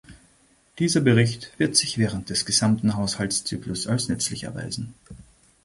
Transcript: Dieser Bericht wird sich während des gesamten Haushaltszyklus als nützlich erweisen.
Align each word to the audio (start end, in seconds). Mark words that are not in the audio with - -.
Dieser 0.79 0.99
Bericht 1.01 1.51
wird 1.59 1.75
sich 1.75 1.99
während 1.99 2.31
des 2.31 2.47
gesamten 2.47 2.95
Haushaltszyklus 2.95 3.85
als 3.85 4.09
nützlich 4.09 4.45
erweisen. 4.45 4.95